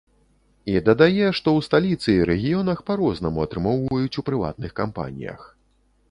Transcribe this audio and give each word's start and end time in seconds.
І 0.71 0.73
дадае, 0.85 1.25
што 1.39 1.47
ў 1.57 1.65
сталіцы 1.67 2.15
і 2.15 2.23
рэгіёнах 2.29 2.81
па 2.87 2.93
рознаму 3.01 3.43
атрымоўваюць 3.45 4.19
у 4.23 4.23
прыватных 4.31 4.71
кампаніях. 4.81 5.41